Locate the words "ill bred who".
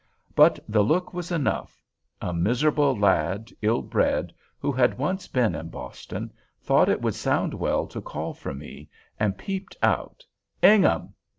3.61-4.71